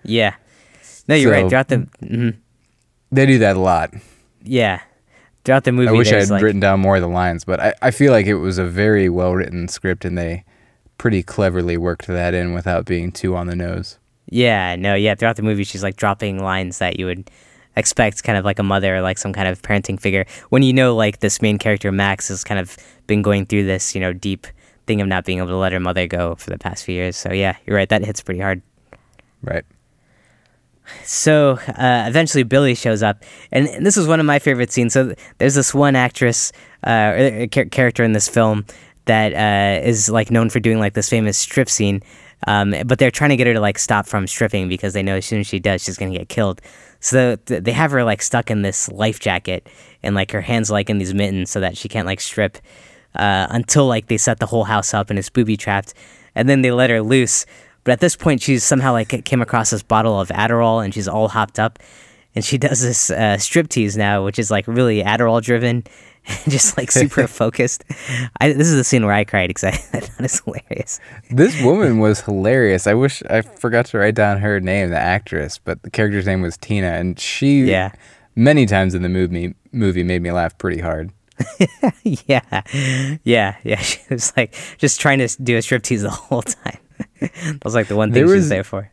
[0.04, 0.36] Yeah.
[1.08, 1.50] No, you're so, right.
[1.50, 1.78] Throughout the.
[2.04, 2.30] Mm-hmm.
[3.12, 3.94] They do that a lot.
[4.44, 4.82] Yeah.
[5.44, 7.60] Throughout the movie, I wish I had like, written down more of the lines, but
[7.60, 10.44] I, I feel like it was a very well written script, and they
[10.98, 13.98] pretty cleverly worked that in without being too on the nose.
[14.30, 15.16] Yeah, no, yeah.
[15.16, 17.32] Throughout the movie, she's like dropping lines that you would
[17.76, 20.74] expect kind of like a mother or like some kind of parenting figure when you
[20.74, 24.12] know like this main character Max has kind of been going through this you know
[24.12, 24.46] deep
[24.90, 27.16] thing of not being able to let her mother go for the past few years.
[27.16, 27.88] So yeah, you're right.
[27.88, 28.64] That hits pretty hard.
[29.44, 29.64] Right.
[31.04, 34.94] So uh, eventually, Billy shows up, and this is one of my favorite scenes.
[34.94, 36.52] So there's this one actress,
[36.84, 38.66] uh, character in this film
[39.06, 42.02] that uh, is like known for doing like this famous strip scene,
[42.48, 45.18] um, but they're trying to get her to like stop from stripping because they know
[45.18, 46.60] as soon as she does, she's gonna get killed.
[47.00, 49.70] So th- they have her like stuck in this life jacket,
[50.02, 52.58] and like her hands like in these mittens so that she can't like strip
[53.20, 55.94] uh, until like they set the whole house up and it's booby trapped,
[56.36, 57.46] and then they let her loose.
[57.84, 61.08] But at this point, she's somehow like came across this bottle of Adderall and she's
[61.08, 61.80] all hopped up,
[62.36, 65.84] and she does this uh, striptease now, which is like really Adderall driven.
[66.28, 67.84] And just like super focused.
[68.40, 71.00] I, this is the scene where I cried because I, I thought it's hilarious.
[71.32, 72.88] This woman was hilarious.
[72.88, 76.42] I wish I forgot to write down her name, the actress, but the character's name
[76.42, 77.94] was Tina, and she yeah
[78.40, 81.12] many times in the movie movie made me laugh pretty hard.
[82.04, 82.62] yeah,
[83.24, 83.80] yeah, yeah.
[83.82, 86.78] She was like just trying to do a striptease the whole time.
[87.22, 88.92] that was like the one thing there she was, was there for.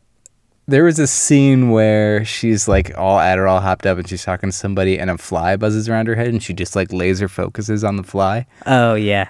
[0.68, 4.56] There was a scene where she's like all Adderall hopped up and she's talking to
[4.56, 7.96] somebody and a fly buzzes around her head and she just like laser focuses on
[7.96, 8.46] the fly.
[8.66, 9.28] Oh yeah.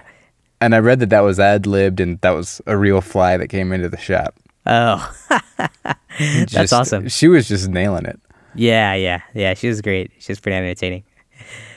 [0.59, 3.49] And I read that that was ad libbed and that was a real fly that
[3.49, 4.35] came into the shop.
[4.65, 5.15] Oh,
[6.19, 7.07] that's Just- awesome.
[7.07, 8.19] She was just nailing it.
[8.55, 9.53] Yeah, yeah, yeah.
[9.53, 10.11] She was great.
[10.17, 11.03] She was pretty entertaining.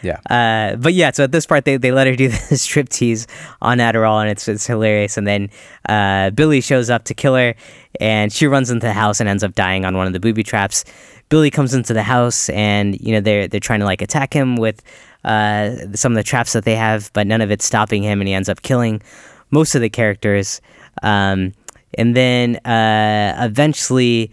[0.03, 0.21] Yeah.
[0.29, 3.27] Uh, but yeah, so at this part, they, they let her do the striptease
[3.61, 5.17] on Adderall, and it's it's hilarious.
[5.17, 5.51] And then
[5.89, 7.55] uh, Billy shows up to kill her,
[8.01, 10.43] and she runs into the house and ends up dying on one of the booby
[10.43, 10.85] traps.
[11.29, 14.57] Billy comes into the house, and you know they're they're trying to like attack him
[14.57, 14.83] with
[15.25, 18.29] uh, some of the traps that they have, but none of it's stopping him, and
[18.29, 19.03] he ends up killing
[19.51, 20.61] most of the characters.
[21.03, 21.53] Um,
[21.95, 24.31] and then uh, eventually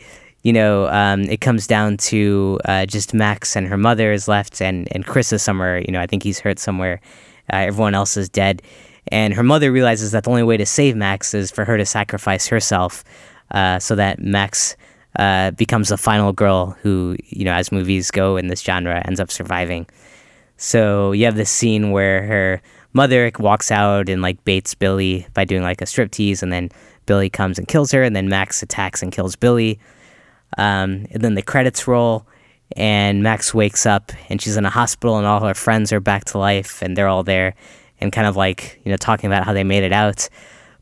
[0.47, 4.61] you know, um, it comes down to uh, just Max and her mother is left,
[4.61, 5.79] and and Chris is somewhere.
[5.79, 7.01] You know, I think he's hurt somewhere.
[7.51, 8.61] Uh, everyone else is dead,
[9.11, 11.85] and her mother realizes that the only way to save Max is for her to
[11.85, 13.03] sacrifice herself,
[13.51, 14.77] uh, so that Max
[15.19, 19.19] uh, becomes the final girl who, you know, as movies go in this genre, ends
[19.19, 19.85] up surviving.
[20.55, 22.61] So you have this scene where her
[22.93, 26.69] mother walks out and like baits Billy by doing like a striptease, and then
[27.05, 29.77] Billy comes and kills her, and then Max attacks and kills Billy.
[30.57, 32.27] Um, and then the credits roll,
[32.75, 36.25] and Max wakes up, and she's in a hospital, and all her friends are back
[36.25, 37.55] to life, and they're all there,
[37.99, 40.29] and kind of like you know talking about how they made it out.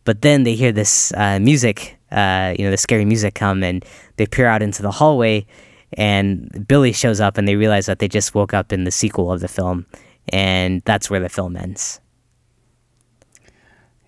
[0.04, 3.84] But then they hear this uh, music, uh, you know, the scary music come, and
[4.18, 5.46] they peer out into the hallway,
[5.94, 9.32] and Billy shows up, and they realize that they just woke up in the sequel
[9.32, 9.86] of the film,
[10.30, 12.00] and that's where the film ends.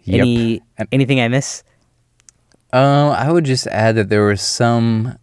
[0.03, 0.21] Yep.
[0.21, 1.63] Any anything I miss?
[2.71, 5.17] Um, I would just add that there was some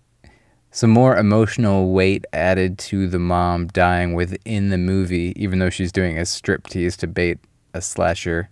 [0.75, 5.93] some more emotional weight added to the mom dying within the movie, even though she's
[5.93, 7.39] doing a striptease to bait
[7.75, 8.49] a slasher.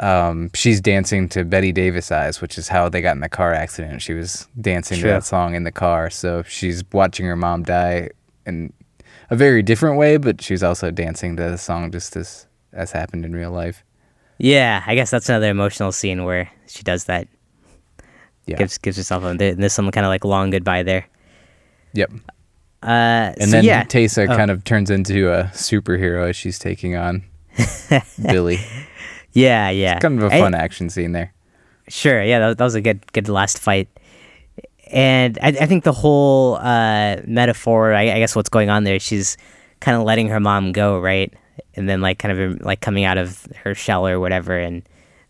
[0.00, 3.54] Um, she's dancing to Bette Davis Eyes, which is how they got in the car
[3.54, 4.02] accident.
[4.02, 5.10] She was dancing True.
[5.10, 8.10] to that song in the car, so she's watching her mom die
[8.44, 8.72] in
[9.30, 13.24] a very different way, but she's also dancing to the song just as as happened
[13.24, 13.84] in real life.
[14.38, 17.28] Yeah, I guess that's another emotional scene where she does that.
[18.46, 18.56] Yeah.
[18.56, 21.06] Gives gives herself a there- there's some kind of like long goodbye there.
[21.94, 22.10] Yep.
[22.82, 23.82] Uh, And so then yeah,
[24.30, 24.36] Oh.
[24.36, 27.24] kind of turns into a superhero as she's taking on
[28.22, 28.58] Billy.
[29.32, 29.94] yeah, yeah.
[29.94, 31.32] It's Kind of a fun action scene there.
[31.88, 33.88] Sure, yeah, that, was- that was a good good last fight.
[34.92, 38.98] And I, I think the whole uh, metaphor, I, I guess what's going on there,
[38.98, 39.36] she's
[39.80, 41.32] kind of letting her mom go, right?
[41.74, 44.82] And then like kind of like coming out of her shell or whatever and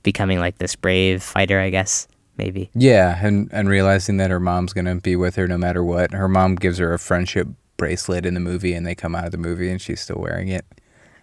[0.04, 2.06] becoming like this brave fighter, I guess,
[2.38, 2.70] maybe.
[2.74, 6.12] Yeah, and and realizing that her mom's gonna be with her no matter what.
[6.12, 9.32] Her mom gives her a friendship bracelet in the movie, and they come out of
[9.32, 10.64] the movie, and she's still wearing it.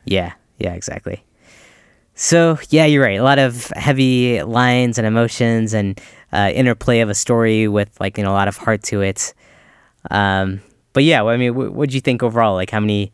[0.05, 1.23] Yeah, yeah, exactly.
[2.13, 3.19] So yeah, you're right.
[3.19, 5.99] A lot of heavy lines and emotions and
[6.31, 9.33] uh, interplay of a story with like you know a lot of heart to it.
[10.11, 10.61] Um,
[10.93, 12.53] but yeah, I mean, wh- what'd you think overall?
[12.53, 13.11] Like, how many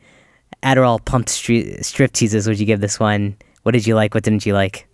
[0.64, 3.38] Adderall pumped stri- strip teases would you give this one?
[3.64, 4.14] What did you like?
[4.14, 4.88] What didn't you like?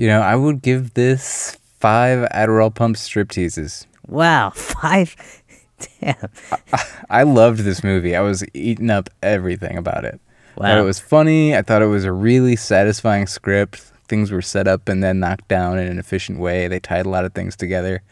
[0.00, 3.86] You know, I would give this five Adderall pump strip teases.
[4.06, 5.14] Wow, five.
[6.00, 6.16] Damn.
[7.10, 8.16] I loved this movie.
[8.16, 10.18] I was eating up everything about it.
[10.56, 10.80] I thought Wow.
[10.80, 11.54] it was funny.
[11.54, 13.76] I thought it was a really satisfying script.
[14.08, 16.66] Things were set up and then knocked down in an efficient way.
[16.66, 18.02] They tied a lot of things together.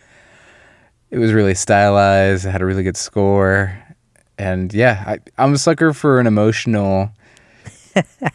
[1.11, 2.45] It was really stylized.
[2.45, 3.83] It had a really good score.
[4.37, 7.13] And yeah, I, I'm a sucker for an emotional,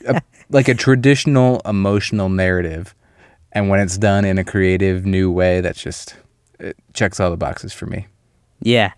[0.07, 2.95] a, like a traditional emotional narrative.
[3.53, 6.15] And when it's done in a creative, new way, that's just,
[6.59, 8.07] it checks all the boxes for me.
[8.61, 8.91] Yeah.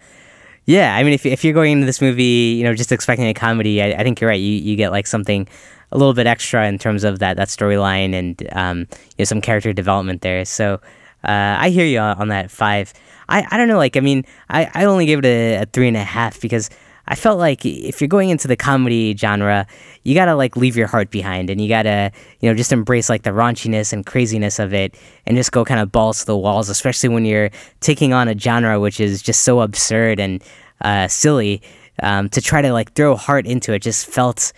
[0.66, 3.34] Yeah, I mean, if, if you're going into this movie, you know, just expecting a
[3.34, 4.40] comedy, I, I think you're right.
[4.40, 5.48] You, you get like something
[5.92, 9.42] a little bit extra in terms of that, that storyline and um, you know, some
[9.42, 10.44] character development there.
[10.46, 10.82] So
[11.24, 12.94] uh, I hear you on, on that five.
[13.30, 15.88] I, I don't know, like, I mean, I, I only give it a, a three
[15.88, 16.70] and a half because
[17.08, 19.68] I felt like if you're going into the comedy genre,
[20.04, 23.24] you gotta like leave your heart behind and you gotta, you know, just embrace like
[23.24, 26.70] the raunchiness and craziness of it and just go kind of balls to the walls,
[26.70, 30.44] especially when you're taking on a genre which is just so absurd and
[30.82, 31.62] uh, silly.
[32.04, 34.52] Um, to try to like throw heart into it just felt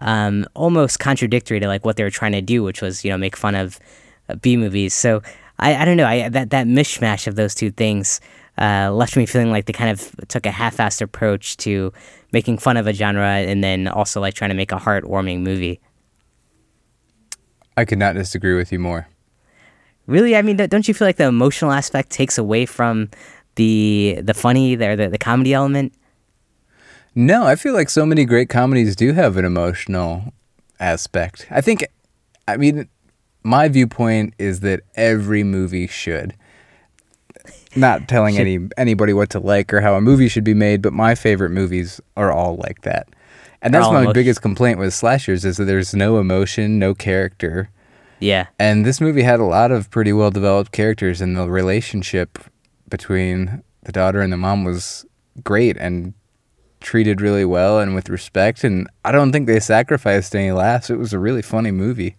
[0.00, 3.18] um, almost contradictory to like what they were trying to do, which was you know
[3.18, 3.80] make fun of
[4.28, 4.94] uh, B movies.
[4.94, 5.22] So
[5.58, 6.06] I, I don't know.
[6.06, 8.20] I that that mishmash of those two things
[8.58, 11.92] uh, left me feeling like they kind of took a half-assed approach to
[12.32, 15.80] making fun of a genre and then also like trying to make a heartwarming movie.
[17.76, 19.08] I could not disagree with you more.
[20.06, 23.10] Really, I mean, don't- don't you feel like the emotional aspect takes away from
[23.56, 25.92] the the funny, there, the, the comedy element?
[27.14, 30.32] No, I feel like so many great comedies do have an emotional
[30.80, 31.46] aspect.
[31.50, 31.84] I think,
[32.48, 32.88] I mean,
[33.44, 36.34] my viewpoint is that every movie should.
[37.76, 40.92] Not telling any anybody what to like or how a movie should be made, but
[40.92, 43.08] my favorite movies are all like that.
[43.62, 47.70] And that's my emotion- biggest complaint with slashers is that there's no emotion, no character.
[48.20, 48.46] Yeah.
[48.58, 52.38] And this movie had a lot of pretty well developed characters, and the relationship
[52.88, 55.04] between the daughter and the mom was
[55.42, 56.14] great and
[56.80, 58.62] treated really well and with respect.
[58.62, 60.90] And I don't think they sacrificed any laughs.
[60.90, 62.16] It was a really funny movie.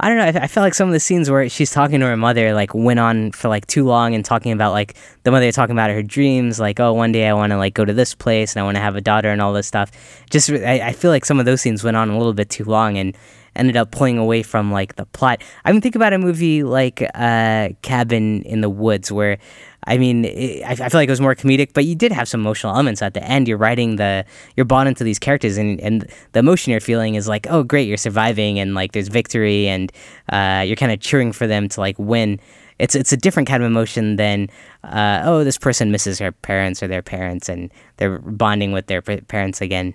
[0.00, 0.40] I don't know.
[0.40, 2.72] I, I felt like some of the scenes where she's talking to her mother like
[2.72, 6.02] went on for like too long and talking about like the mother talking about her
[6.02, 8.64] dreams, like oh one day I want to like go to this place and I
[8.64, 9.90] want to have a daughter and all this stuff.
[10.30, 12.64] Just I, I feel like some of those scenes went on a little bit too
[12.64, 13.16] long and
[13.56, 15.42] ended up pulling away from like the plot.
[15.64, 19.38] I mean, think about a movie like uh, Cabin in the Woods where
[19.84, 22.28] I mean, it, I, I feel like it was more comedic, but you did have
[22.28, 23.48] some emotional elements at the end.
[23.48, 24.24] You're writing the,
[24.56, 27.88] you're bought into these characters, and, and the emotion you're feeling is like, oh, great,
[27.88, 29.92] you're surviving, and like there's victory, and
[30.30, 32.40] uh, you're kind of cheering for them to like win.
[32.78, 34.48] It's it's a different kind of emotion than,
[34.84, 39.02] uh, oh, this person misses her parents or their parents, and they're bonding with their
[39.02, 39.94] parents again.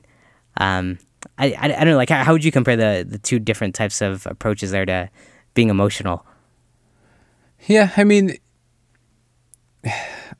[0.57, 0.97] Um,
[1.37, 3.75] I, I, I don't know, like how, how would you compare the the two different
[3.75, 5.09] types of approaches there to
[5.53, 6.25] being emotional?
[7.67, 8.37] Yeah, I mean,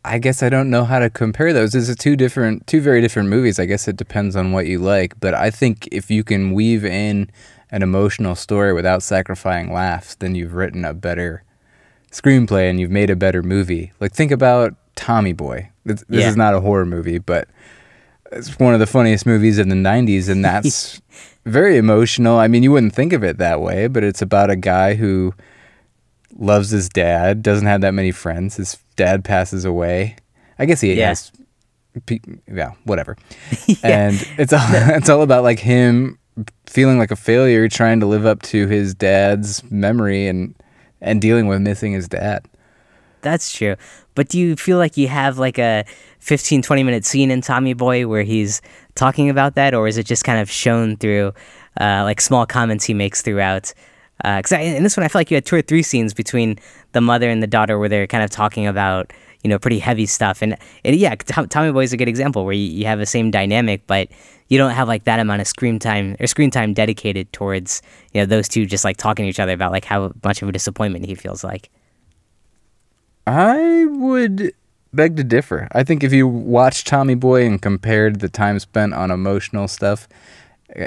[0.06, 1.76] I guess I don't know how to compare those.
[1.76, 3.60] It's two different, two very different movies.
[3.60, 5.20] I guess it depends on what you like.
[5.20, 7.30] But I think if you can weave in
[7.72, 11.44] an emotional story without sacrificing laughs, then you've written a better
[12.12, 13.92] screenplay and you've made a better movie.
[14.00, 15.70] Like think about Tommy Boy.
[15.86, 16.30] This, this Yeah.
[16.30, 17.48] is not a horror movie, but
[18.32, 21.02] it's one of the funniest movies in the '90s, and that's
[21.46, 22.38] very emotional.
[22.38, 25.34] I mean, you wouldn't think of it that way, but it's about a guy who
[26.36, 28.56] loves his dad, doesn't have that many friends.
[28.56, 30.16] His dad passes away.
[30.60, 31.10] I guess he Yeah.
[31.10, 31.32] has,
[32.52, 33.18] yeah, whatever.
[33.84, 36.18] And it's all it's all about like him
[36.66, 40.56] feeling like a failure, trying to live up to his dad's memory and
[41.02, 42.46] and dealing with missing his dad.
[43.22, 43.76] That's true.
[44.16, 45.86] But do you feel like you have like a
[46.20, 48.62] 15, 20 minute scene in Tommy Boy where he's
[48.96, 51.34] talking about that, or is it just kind of shown through
[51.80, 53.74] uh, like small comments he makes throughout?
[54.24, 56.58] Uh, because in this one, I feel like you had two or three scenes between
[56.92, 59.12] the mother and the daughter where they're kind of talking about
[59.44, 62.54] you know pretty heavy stuff, and, yeah, Tom, Tommy Boy is a good example where
[62.54, 64.08] you, you have the same dynamic, but
[64.48, 67.82] you don't have like that amount of screen time or screen time dedicated towards
[68.14, 70.48] you know those two just like talking to each other about like how much of
[70.48, 71.70] a disappointment he feels like.
[73.26, 74.54] I would
[74.94, 75.68] beg to differ.
[75.72, 80.08] I think if you watched Tommy Boy and compared the time spent on emotional stuff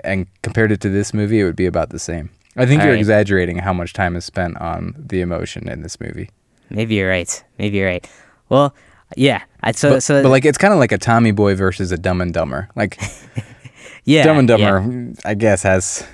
[0.04, 2.30] and compared it to this movie, it would be about the same.
[2.56, 2.98] I think All you're right.
[3.00, 6.30] exaggerating how much time is spent on the emotion in this movie.
[6.70, 7.44] Maybe you're right.
[7.58, 8.08] Maybe you're right.
[8.48, 8.74] Well,
[9.16, 9.42] yeah.
[9.62, 11.98] I, so But, so but like it's kind of like a Tommy Boy versus a
[11.98, 12.68] Dumb and Dumber.
[12.74, 12.98] Like
[14.04, 14.56] yeah, Dumb and yeah.
[14.56, 16.06] Dumber, I guess has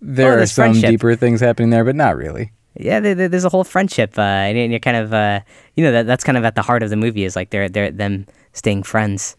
[0.00, 0.90] there Oh, are some friendship.
[0.90, 2.52] deeper things happening there, but not really.
[2.76, 5.40] Yeah, there, there- there's a whole friendship, uh, and you're kind of, uh,
[5.76, 7.68] you know, that that's kind of at the heart of the movie is like they're
[7.68, 9.36] they're them staying friends.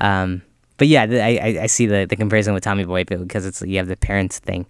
[0.00, 0.42] Um,
[0.76, 3.78] but yeah, I I- I see the the comparison with Tommy Boy because it's you
[3.78, 4.66] have the parents thing,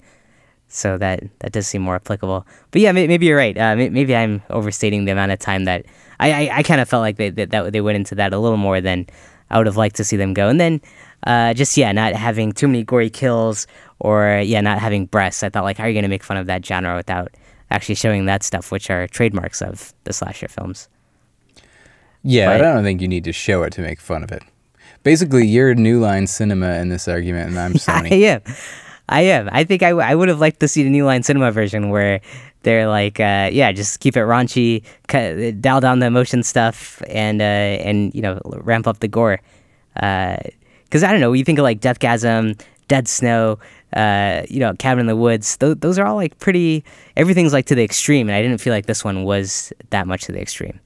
[0.77, 2.47] so that that does seem more applicable.
[2.71, 3.57] But yeah, may, maybe you're right.
[3.57, 5.87] Uh, may, maybe I'm overstating the amount of time that
[6.21, 8.39] I I, I kind of felt like they that, that they went into that a
[8.39, 9.07] little more than
[9.51, 10.81] I would have liked to see them go, and then.
[11.27, 13.67] Uh, just yeah, not having too many gory kills,
[13.99, 15.43] or yeah, not having breasts.
[15.43, 17.35] I thought like, how are you gonna make fun of that genre without
[17.71, 20.89] actually showing that stuff, which are trademarks of the slasher films.
[22.23, 24.43] Yeah, But- I don't think you need to show it to make fun of it.
[25.03, 28.11] Basically, you're New Line Cinema in this argument, and I'm Sony.
[28.23, 28.43] am.
[29.09, 29.49] I am.
[29.53, 31.91] I think I, w- I would have liked to see the New Line Cinema version
[31.91, 32.21] where
[32.63, 37.41] they're like, uh, yeah, just keep it raunchy, cut, dial down the emotion stuff, and
[37.41, 39.41] uh, and you know ramp up the gore.
[39.95, 43.59] Because I don't know, you think of like Deathgasm, Dead Snow,
[43.93, 45.57] uh, you know, Cabin in the Woods.
[45.57, 46.85] Th- those are all like pretty.
[47.17, 50.25] Everything's like to the extreme, and I didn't feel like this one was that much
[50.25, 50.81] to the extreme.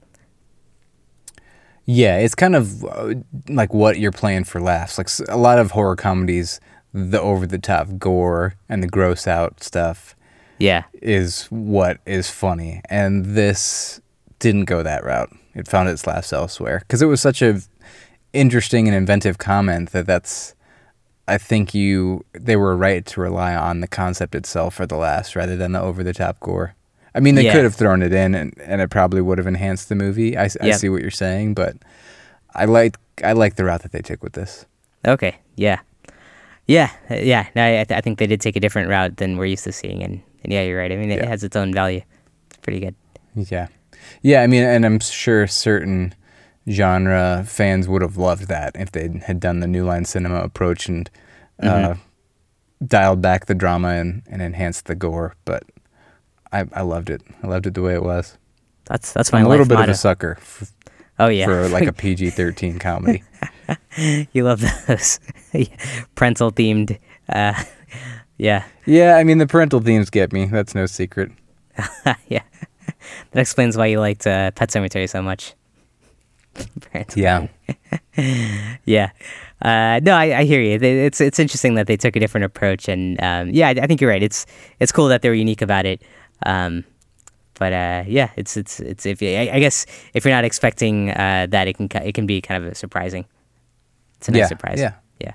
[1.86, 3.14] Yeah, it's kind of uh,
[3.48, 4.98] like what you're playing for laughs.
[4.98, 6.60] Like a lot of horror comedies,
[6.92, 10.14] the over the top gore and the gross out stuff
[10.58, 10.84] Yeah.
[11.00, 12.80] is what is funny.
[12.90, 14.00] And this
[14.38, 15.30] didn't go that route.
[15.54, 17.60] It found its laughs elsewhere because it was such a
[18.32, 20.54] interesting and inventive comment that that's
[21.28, 25.36] I think you they were right to rely on the concept itself for the laughs
[25.36, 26.74] rather than the over the top gore.
[27.14, 27.52] I mean, they Yeah.
[27.52, 30.36] could have thrown it in and, and it probably would have enhanced the movie.
[30.36, 30.76] I Yep.
[30.76, 31.76] see what you're saying, but
[32.54, 34.64] I like I like the route that they took with this.
[35.06, 35.36] Okay.
[35.56, 35.80] Yeah.
[36.70, 36.90] Yeah.
[37.10, 37.48] uh, Yeah.
[37.56, 39.64] No, I, I th- I think they did take a different route than we're used
[39.64, 40.92] to seeing, and, and yeah, you're right.
[40.92, 41.28] I mean, it Yeah.
[41.28, 42.02] has its own value.
[42.48, 42.94] It's pretty good.
[43.34, 43.66] Yeah.
[44.22, 46.14] Yeah, I mean, and I'm sure certain
[46.70, 50.88] genre fans would have loved that if they had done the New Line Cinema approach
[50.88, 51.10] and
[51.62, 51.94] uh,
[52.86, 55.34] dialed back the drama and, and enhanced the gore.
[55.44, 55.64] But
[56.52, 57.22] I, I loved it.
[57.42, 58.38] I loved it the way it was.
[58.86, 59.90] That's that's my I'm a little bit motto.
[59.90, 60.72] of a sucker f-
[61.18, 61.44] oh yeah.
[61.46, 63.22] for like a PG 13 comedy.
[64.32, 65.20] you love those
[66.14, 66.98] parental themed,
[67.28, 67.54] uh,
[68.40, 68.64] Yeah.
[68.86, 70.46] Yeah, I mean the parental themes get me.
[70.46, 71.30] That's no secret.
[72.26, 72.42] yeah.
[73.32, 75.54] That explains why you liked uh, Pet Sematary so much.
[77.14, 77.48] Yeah.
[78.86, 79.10] yeah.
[79.60, 80.78] Uh, no, I, I hear you.
[80.80, 84.00] It's it's interesting that they took a different approach, and um, yeah, I, I think
[84.00, 84.22] you're right.
[84.22, 84.46] It's
[84.80, 86.02] it's cool that they were unique about it.
[86.46, 86.84] Um,
[87.58, 91.46] but uh, yeah, it's it's it's if I, I guess if you're not expecting uh,
[91.50, 93.26] that, it can it can be kind of surprising.
[94.20, 94.78] It's a nice Yeah, surprise.
[94.78, 94.92] yeah.
[95.18, 95.32] Yeah.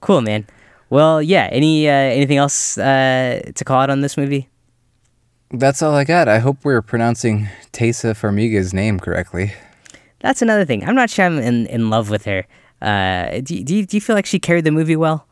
[0.00, 0.46] Cool, man.
[0.90, 1.48] Well, yeah.
[1.50, 4.48] Any uh, anything else uh, to call out on this movie?
[5.52, 6.28] That's all I got.
[6.28, 9.52] I hope we're pronouncing Taissa Farmiga's name correctly.
[10.20, 10.84] That's another thing.
[10.84, 12.46] I'm not sure I'm in, in love with her.
[12.80, 15.26] Uh, do, you- do, you, do you feel like she carried the movie well?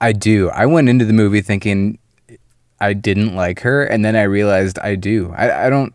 [0.00, 0.50] I do.
[0.50, 1.98] I went into the movie thinking
[2.80, 5.32] I didn't like her, and then I realized I do.
[5.36, 5.94] I, I don't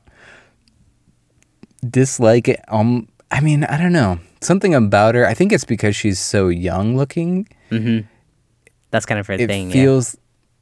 [1.88, 2.62] dislike it.
[2.68, 4.20] Um, I mean, I don't know.
[4.42, 5.26] Something about her.
[5.26, 7.48] I think it's because she's so young looking.
[7.72, 8.08] Mm-hmm.
[8.92, 9.68] That's kind of her It thing.
[9.70, 9.74] yeah.
[9.74, 10.18] feels,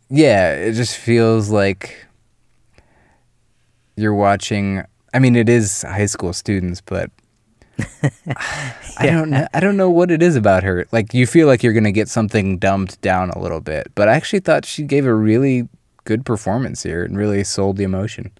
[0.09, 0.51] yeah.
[0.53, 2.05] It just feels like
[3.95, 4.83] you're watching.
[5.13, 7.09] I mean, it is high school students, but
[8.97, 9.47] I don't know.
[9.53, 10.85] I don't know what it is about her.
[10.91, 14.13] Like you feel like you're gonna get something dumbed down a little bit, but I
[14.15, 15.67] actually thought she gave a really
[16.03, 18.31] good performance here and really sold the emotion.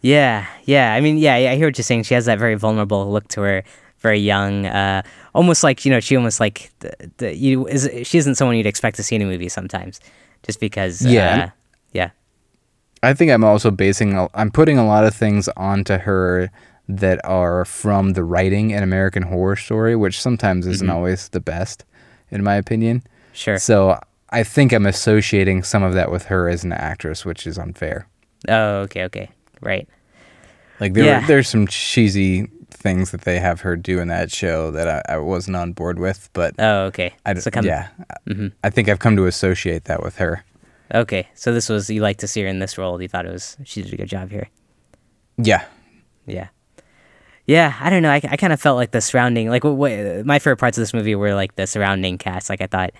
[0.00, 0.92] Yeah, yeah.
[0.94, 2.02] I mean, yeah, I hear what you're saying.
[2.04, 3.64] She has that very vulnerable look to her,
[4.02, 5.02] very young, uh,
[5.34, 8.66] almost like you know, she almost like the, the you is she isn't someone you'd
[8.66, 10.00] expect to see in a movie sometimes,
[10.42, 11.00] just because.
[11.04, 11.44] Yeah.
[11.44, 11.50] uh,
[11.92, 12.10] yeah,
[13.02, 14.28] I think I'm also basing.
[14.34, 16.50] I'm putting a lot of things onto her
[16.88, 21.84] that are from the writing in American Horror Story, which sometimes isn't always the best,
[22.30, 23.02] in my opinion.
[23.32, 23.58] sure.
[23.58, 23.98] So
[24.30, 28.08] I think I'm associating some of that with her as an actress, which is unfair.
[28.48, 29.30] Oh, okay, okay,
[29.60, 29.88] right.
[30.80, 31.26] Like there, Yeah.
[31.26, 32.50] there's some cheesy
[32.82, 35.98] things that they have her do in that show that I, I wasn't on board
[35.98, 37.14] with, but Oh, okay.
[37.24, 37.88] I, so come, yeah,
[38.28, 38.48] mm-hmm.
[38.62, 40.44] I think I've come to associate that with her.
[40.94, 43.00] Okay, so this was you like to see her in this role.
[43.00, 44.48] You thought it was she did a good job here.
[45.38, 45.64] Yeah,
[46.26, 46.48] Yeah.
[47.46, 48.10] Yeah, I don't know.
[48.10, 50.82] I, I kind of felt like the surrounding, like what, what my favorite parts of
[50.82, 52.48] this movie were like the surrounding cast.
[52.48, 52.92] Like I thought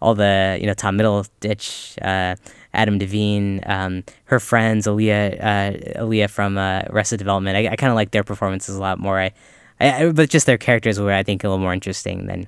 [0.00, 2.36] all the you know Tom Middleditch, uh,
[2.74, 7.56] Adam DeVine, um, her friends, Alia, uh, Alia from uh, Arrested Development.
[7.56, 9.18] I, I kind of like their performances a lot more.
[9.18, 9.32] I,
[9.80, 12.46] I, I- but just their characters were I think a little more interesting than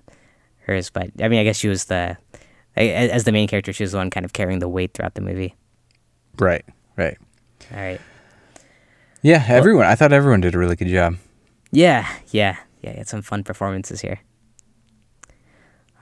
[0.66, 0.90] hers.
[0.90, 2.16] But I mean, I guess she was the
[2.76, 5.14] I- as the main character, she was the one kind of carrying the weight throughout
[5.14, 5.54] the movie.
[6.38, 6.64] right,
[6.96, 7.18] right.
[7.74, 8.00] All right.
[9.22, 9.84] Yeah, everyone.
[9.86, 11.16] I thought everyone did a really good job.
[11.72, 12.92] Yeah, yeah, yeah.
[12.92, 14.20] You had some fun performances here.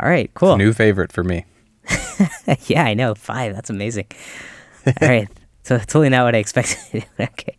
[0.01, 0.57] All right, cool.
[0.57, 1.45] New favorite for me.
[2.67, 3.15] yeah, I know.
[3.15, 3.55] Five.
[3.55, 4.07] That's amazing.
[4.87, 5.29] All right.
[5.65, 7.05] So totally not what I expected.
[7.21, 7.57] okay.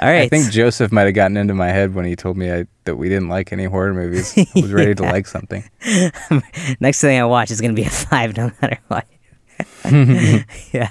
[0.00, 0.22] All right.
[0.22, 2.96] I think Joseph might have gotten into my head when he told me I, that
[2.96, 4.36] we didn't like any horror movies.
[4.36, 5.62] I was ready to like something.
[6.80, 9.06] next thing I watch is gonna be a five, no matter what.
[10.72, 10.90] yeah.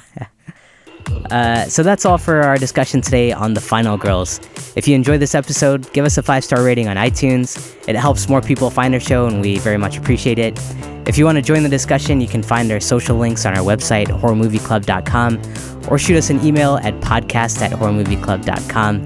[1.31, 4.39] Uh, so that's all for our discussion today on the Final Girls.
[4.75, 7.75] If you enjoyed this episode, give us a five star rating on iTunes.
[7.87, 10.59] It helps more people find our show, and we very much appreciate it.
[11.07, 13.63] If you want to join the discussion, you can find our social links on our
[13.63, 19.03] website, horrormovieclub.com, or shoot us an email at podcast at horrormovieclub.com.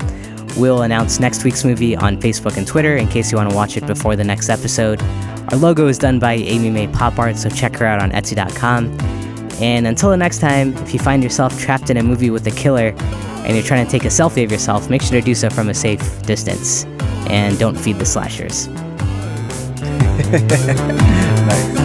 [0.58, 3.78] We'll announce next week's movie on Facebook and Twitter in case you want to watch
[3.78, 5.01] it before the next episode.
[5.51, 9.22] Our logo is done by Amy May Pop Art, so check her out on Etsy.com.
[9.64, 12.51] And until the next time, if you find yourself trapped in a movie with a
[12.51, 12.93] killer
[13.45, 15.70] and you're trying to take a selfie of yourself, make sure to do so from
[15.70, 16.84] a safe distance.
[17.30, 18.68] And don't feed the slashers.
[21.43, 21.82] Nice.